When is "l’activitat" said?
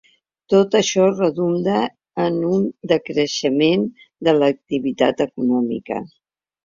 4.41-5.23